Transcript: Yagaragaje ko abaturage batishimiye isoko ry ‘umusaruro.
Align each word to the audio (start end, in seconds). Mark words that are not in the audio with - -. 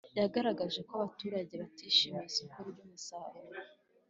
Yagaragaje 0.19 0.79
ko 0.87 0.91
abaturage 0.97 1.53
batishimiye 1.61 2.25
isoko 2.29 2.57
ry 2.69 2.77
‘umusaruro. 2.85 3.59